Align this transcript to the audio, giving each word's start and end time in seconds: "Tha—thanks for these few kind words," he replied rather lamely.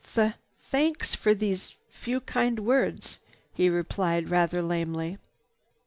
"Tha—thanks 0.15 1.13
for 1.13 1.35
these 1.35 1.75
few 1.91 2.21
kind 2.21 2.61
words," 2.65 3.19
he 3.53 3.69
replied 3.69 4.29
rather 4.31 4.63
lamely. 4.63 5.19